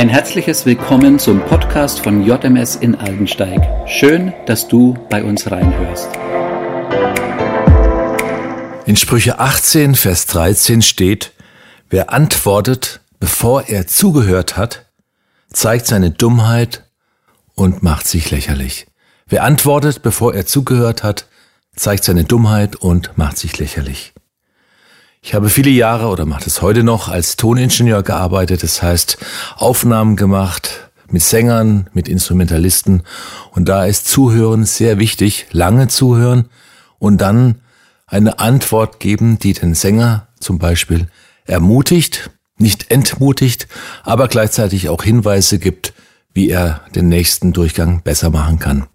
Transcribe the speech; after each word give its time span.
Ein 0.00 0.08
herzliches 0.08 0.64
Willkommen 0.64 1.18
zum 1.18 1.44
Podcast 1.44 2.00
von 2.00 2.24
JMS 2.24 2.74
in 2.74 2.94
Aldensteig. 2.94 3.60
Schön, 3.86 4.32
dass 4.46 4.66
du 4.66 4.94
bei 5.10 5.22
uns 5.22 5.50
reinhörst. 5.50 6.08
In 8.86 8.96
Sprüche 8.96 9.38
18, 9.38 9.94
Vers 9.96 10.24
13 10.24 10.80
steht, 10.80 11.34
wer 11.90 12.14
antwortet, 12.14 13.02
bevor 13.18 13.64
er 13.68 13.86
zugehört 13.88 14.56
hat, 14.56 14.86
zeigt 15.52 15.86
seine 15.86 16.10
Dummheit 16.10 16.84
und 17.54 17.82
macht 17.82 18.06
sich 18.06 18.30
lächerlich. 18.30 18.86
Wer 19.26 19.44
antwortet, 19.44 20.00
bevor 20.00 20.32
er 20.32 20.46
zugehört 20.46 21.02
hat, 21.02 21.26
zeigt 21.76 22.04
seine 22.04 22.24
Dummheit 22.24 22.74
und 22.74 23.18
macht 23.18 23.36
sich 23.36 23.58
lächerlich. 23.58 24.14
Ich 25.22 25.34
habe 25.34 25.50
viele 25.50 25.70
Jahre 25.70 26.08
oder 26.08 26.24
mache 26.24 26.46
es 26.46 26.62
heute 26.62 26.82
noch 26.82 27.08
als 27.08 27.36
Toningenieur 27.36 28.02
gearbeitet, 28.02 28.62
das 28.62 28.82
heißt 28.82 29.18
Aufnahmen 29.56 30.16
gemacht 30.16 30.90
mit 31.10 31.22
Sängern, 31.22 31.90
mit 31.92 32.08
Instrumentalisten 32.08 33.02
und 33.50 33.68
da 33.68 33.84
ist 33.84 34.08
Zuhören 34.08 34.64
sehr 34.64 34.98
wichtig, 34.98 35.46
lange 35.52 35.88
zuhören 35.88 36.48
und 36.98 37.20
dann 37.20 37.60
eine 38.06 38.38
Antwort 38.38 38.98
geben, 38.98 39.38
die 39.38 39.52
den 39.52 39.74
Sänger 39.74 40.28
zum 40.40 40.58
Beispiel 40.58 41.08
ermutigt, 41.44 42.30
nicht 42.56 42.90
entmutigt, 42.90 43.68
aber 44.04 44.26
gleichzeitig 44.26 44.88
auch 44.88 45.02
Hinweise 45.02 45.58
gibt, 45.58 45.92
wie 46.32 46.48
er 46.48 46.80
den 46.94 47.08
nächsten 47.08 47.52
Durchgang 47.52 48.02
besser 48.02 48.30
machen 48.30 48.58
kann. 48.58 48.86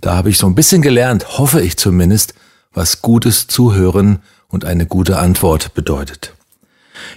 Da 0.00 0.14
habe 0.14 0.30
ich 0.30 0.38
so 0.38 0.46
ein 0.46 0.54
bisschen 0.54 0.82
gelernt, 0.82 1.36
hoffe 1.38 1.60
ich 1.60 1.76
zumindest, 1.76 2.34
was 2.72 3.02
gutes 3.02 3.48
Zuhören 3.48 4.20
und 4.54 4.64
eine 4.64 4.86
gute 4.86 5.18
Antwort 5.18 5.74
bedeutet. 5.74 6.32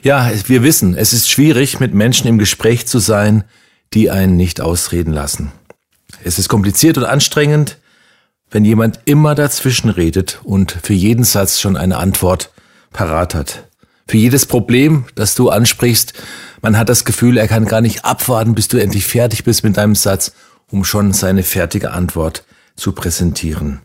Ja, 0.01 0.29
wir 0.47 0.63
wissen, 0.63 0.97
es 0.97 1.13
ist 1.13 1.29
schwierig, 1.29 1.79
mit 1.79 1.93
Menschen 1.93 2.27
im 2.27 2.39
Gespräch 2.39 2.87
zu 2.87 2.99
sein, 2.99 3.43
die 3.93 4.09
einen 4.09 4.35
nicht 4.35 4.59
ausreden 4.59 5.13
lassen. 5.13 5.51
Es 6.23 6.39
ist 6.39 6.49
kompliziert 6.49 6.97
und 6.97 7.05
anstrengend, 7.05 7.77
wenn 8.49 8.65
jemand 8.65 9.01
immer 9.05 9.35
dazwischen 9.35 9.89
redet 9.89 10.39
und 10.43 10.71
für 10.81 10.93
jeden 10.93 11.23
Satz 11.23 11.59
schon 11.59 11.77
eine 11.77 11.97
Antwort 11.97 12.51
parat 12.91 13.35
hat. 13.35 13.67
Für 14.07 14.17
jedes 14.17 14.45
Problem, 14.45 15.05
das 15.15 15.35
du 15.35 15.49
ansprichst, 15.49 16.13
man 16.61 16.77
hat 16.77 16.89
das 16.89 17.05
Gefühl, 17.05 17.37
er 17.37 17.47
kann 17.47 17.65
gar 17.65 17.81
nicht 17.81 18.03
abwarten, 18.03 18.55
bis 18.55 18.67
du 18.67 18.77
endlich 18.77 19.05
fertig 19.05 19.43
bist 19.43 19.63
mit 19.63 19.77
deinem 19.77 19.95
Satz, 19.95 20.31
um 20.71 20.83
schon 20.83 21.13
seine 21.13 21.43
fertige 21.43 21.91
Antwort 21.91 22.45
zu 22.75 22.93
präsentieren. 22.93 23.81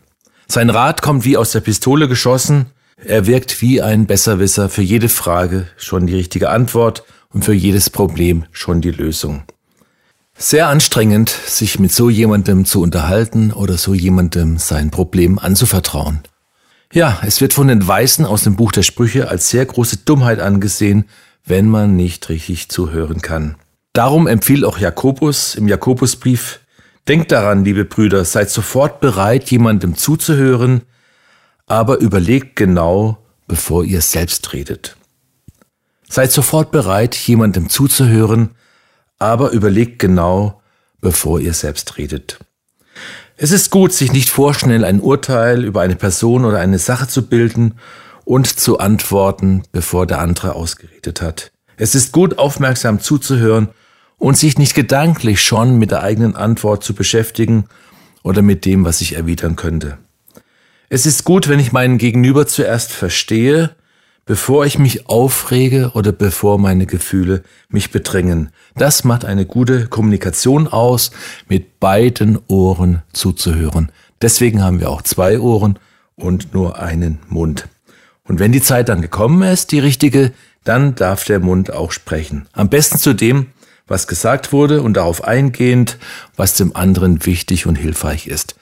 Sein 0.47 0.69
Rat 0.69 1.01
kommt 1.01 1.23
wie 1.23 1.37
aus 1.37 1.51
der 1.51 1.59
Pistole 1.59 2.07
geschossen, 2.07 2.67
er 2.97 3.27
wirkt 3.27 3.61
wie 3.61 3.81
ein 3.81 4.05
Besserwisser, 4.05 4.69
für 4.69 4.81
jede 4.81 5.09
Frage 5.09 5.67
schon 5.77 6.07
die 6.07 6.15
richtige 6.15 6.49
Antwort 6.49 7.03
und 7.29 7.43
für 7.45 7.53
jedes 7.53 7.89
Problem 7.89 8.45
schon 8.51 8.81
die 8.81 8.91
Lösung. 8.91 9.43
Sehr 10.37 10.67
anstrengend, 10.67 11.29
sich 11.29 11.79
mit 11.79 11.91
so 11.91 12.09
jemandem 12.09 12.65
zu 12.65 12.81
unterhalten 12.81 13.51
oder 13.51 13.77
so 13.77 13.93
jemandem 13.93 14.57
sein 14.57 14.91
Problem 14.91 15.39
anzuvertrauen. 15.39 16.21
Ja, 16.91 17.19
es 17.25 17.41
wird 17.41 17.53
von 17.53 17.67
den 17.67 17.85
Weißen 17.85 18.25
aus 18.25 18.43
dem 18.43 18.55
Buch 18.55 18.71
der 18.71 18.83
Sprüche 18.83 19.27
als 19.27 19.49
sehr 19.49 19.65
große 19.65 19.97
Dummheit 20.05 20.39
angesehen, 20.39 21.05
wenn 21.45 21.67
man 21.67 21.95
nicht 21.95 22.29
richtig 22.29 22.69
zuhören 22.69 23.21
kann. 23.21 23.55
Darum 23.93 24.27
empfiehlt 24.27 24.63
auch 24.63 24.77
Jakobus 24.77 25.55
im 25.55 25.67
Jakobusbrief, 25.67 26.59
Denkt 27.07 27.33
daran, 27.33 27.65
liebe 27.65 27.83
Brüder, 27.83 28.23
seid 28.23 28.49
sofort 28.49 29.01
bereit, 29.01 29.51
jemandem 29.51 29.95
zuzuhören, 29.95 30.83
aber 31.65 31.99
überlegt 31.99 32.55
genau, 32.55 33.17
bevor 33.47 33.83
ihr 33.83 34.01
selbst 34.01 34.53
redet. 34.53 34.97
Seid 36.07 36.31
sofort 36.31 36.71
bereit, 36.71 37.15
jemandem 37.15 37.69
zuzuhören, 37.69 38.51
aber 39.19 39.51
überlegt 39.51 39.99
genau, 39.99 40.61
bevor 41.01 41.39
ihr 41.39 41.53
selbst 41.53 41.97
redet. 41.97 42.39
Es 43.35 43.51
ist 43.51 43.71
gut, 43.71 43.93
sich 43.93 44.13
nicht 44.13 44.29
vorschnell 44.29 44.85
ein 44.85 45.01
Urteil 45.01 45.63
über 45.65 45.81
eine 45.81 45.95
Person 45.95 46.45
oder 46.45 46.59
eine 46.59 46.79
Sache 46.79 47.07
zu 47.07 47.27
bilden 47.27 47.75
und 48.25 48.47
zu 48.47 48.77
antworten, 48.77 49.63
bevor 49.71 50.05
der 50.05 50.19
andere 50.19 50.55
ausgeredet 50.55 51.21
hat. 51.21 51.51
Es 51.75 51.95
ist 51.95 52.11
gut, 52.11 52.37
aufmerksam 52.37 52.99
zuzuhören 52.99 53.69
und 54.17 54.37
sich 54.37 54.57
nicht 54.57 54.75
gedanklich 54.75 55.41
schon 55.41 55.77
mit 55.77 55.91
der 55.91 56.03
eigenen 56.03 56.35
Antwort 56.35 56.83
zu 56.83 56.93
beschäftigen 56.93 57.65
oder 58.21 58.41
mit 58.41 58.65
dem, 58.65 58.85
was 58.85 59.01
ich 59.01 59.15
erwidern 59.15 59.55
könnte. 59.55 59.97
Es 60.93 61.07
ist 61.07 61.23
gut, 61.23 61.49
wenn 61.49 61.59
ich 61.59 61.71
meinen 61.71 61.97
Gegenüber 61.97 62.45
zuerst 62.45 62.91
verstehe, 62.91 63.71
bevor 64.27 64.67
ich 64.67 64.77
mich 64.77 65.09
aufrege 65.09 65.89
oder 65.95 66.11
bevor 66.11 66.59
meine 66.59 66.85
Gefühle 66.85 67.41
mich 67.67 67.89
bedrängen. 67.89 68.51
Das 68.75 69.03
macht 69.03 69.25
eine 69.25 69.47
gute 69.47 69.87
Kommunikation 69.87 70.67
aus, 70.67 71.09
mit 71.49 71.79
beiden 71.79 72.37
Ohren 72.45 73.01
zuzuhören. 73.11 73.91
Deswegen 74.21 74.61
haben 74.61 74.79
wir 74.79 74.91
auch 74.91 75.01
zwei 75.01 75.39
Ohren 75.39 75.79
und 76.15 76.53
nur 76.53 76.77
einen 76.77 77.17
Mund. 77.27 77.67
Und 78.23 78.37
wenn 78.37 78.51
die 78.51 78.61
Zeit 78.61 78.87
dann 78.87 79.01
gekommen 79.01 79.41
ist, 79.41 79.71
die 79.71 79.79
richtige, 79.79 80.31
dann 80.63 80.93
darf 80.93 81.25
der 81.25 81.39
Mund 81.39 81.73
auch 81.73 81.91
sprechen. 81.91 82.45
Am 82.53 82.69
besten 82.69 82.99
zu 82.99 83.15
dem, 83.15 83.47
was 83.87 84.05
gesagt 84.05 84.53
wurde 84.53 84.83
und 84.83 84.93
darauf 84.93 85.23
eingehend, 85.23 85.97
was 86.35 86.53
dem 86.53 86.75
anderen 86.75 87.25
wichtig 87.25 87.65
und 87.65 87.77
hilfreich 87.77 88.27
ist. 88.27 88.53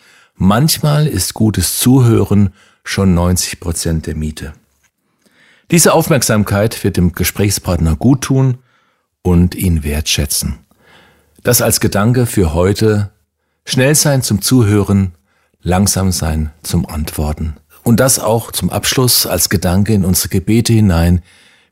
Manchmal 0.44 1.06
ist 1.06 1.35
gutes 1.35 1.78
Zuhören 1.78 2.50
schon 2.84 3.13
90 3.13 3.59
Prozent 3.59 4.07
der 4.07 4.16
Miete. 4.16 4.53
Diese 5.69 5.94
Aufmerksamkeit 5.94 6.84
wird 6.84 6.97
dem 6.97 7.12
Gesprächspartner 7.12 7.96
gut 7.96 8.22
tun 8.22 8.57
und 9.22 9.53
ihn 9.53 9.84
wertschätzen. 9.84 10.57
Das 11.44 11.62
als 11.62 11.79
Gedanke 11.79 12.25
für 12.25 12.56
heute. 12.56 13.12
Schnell 13.66 13.94
sein 13.94 14.24
zum 14.24 14.41
Zuhören, 14.41 15.12
langsam 15.62 16.12
sein 16.12 16.50
zum 16.63 16.88
Antworten. 16.88 17.58
Und 17.84 18.00
das 18.00 18.18
auch 18.18 18.52
zum 18.52 18.72
Abschluss 18.72 19.28
als 19.28 19.47
Gedanke 19.47 19.94
in 19.94 20.03
unsere 20.03 20.29
Gebete 20.29 20.73
hinein. 20.73 21.22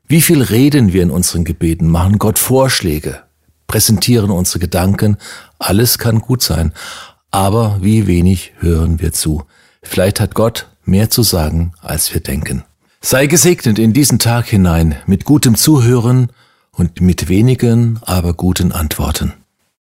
Wie 0.06 0.22
viel 0.22 0.42
reden 0.42 0.92
wir 0.92 1.02
in 1.02 1.10
unseren 1.10 1.42
Gebeten, 1.42 1.88
machen 1.88 2.18
Gott 2.20 2.38
Vorschläge, 2.38 3.20
präsentieren 3.66 4.30
unsere 4.30 4.60
Gedanken. 4.60 5.16
Alles 5.58 5.98
kann 5.98 6.20
gut 6.20 6.40
sein 6.40 6.72
aber 7.30 7.78
wie 7.80 8.06
wenig 8.06 8.52
hören 8.58 9.00
wir 9.00 9.12
zu. 9.12 9.44
Vielleicht 9.82 10.20
hat 10.20 10.34
Gott 10.34 10.68
mehr 10.84 11.10
zu 11.10 11.22
sagen, 11.22 11.72
als 11.80 12.12
wir 12.12 12.20
denken. 12.20 12.64
Sei 13.00 13.26
gesegnet 13.26 13.78
in 13.78 13.92
diesen 13.92 14.18
Tag 14.18 14.46
hinein 14.46 14.96
mit 15.06 15.24
gutem 15.24 15.54
Zuhören 15.54 16.30
und 16.72 17.00
mit 17.00 17.28
wenigen, 17.28 17.98
aber 18.02 18.34
guten 18.34 18.72
Antworten. 18.72 19.32